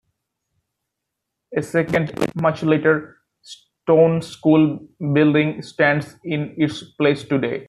A 1.55 1.61
second, 1.61 2.11
much 2.35 2.63
later 2.63 3.17
stone 3.53 4.21
school 4.21 4.63
building 5.13 5.61
stands 5.61 6.15
in 6.23 6.41
its 6.57 6.81
place 6.93 7.23
today. 7.23 7.59